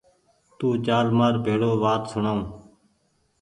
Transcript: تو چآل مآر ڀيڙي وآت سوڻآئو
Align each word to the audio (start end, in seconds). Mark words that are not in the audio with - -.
تو 0.57 0.67
چآل 0.85 1.07
مآر 1.17 1.33
ڀيڙي 1.43 1.69
وآت 1.83 2.01
سوڻآئو 2.11 2.41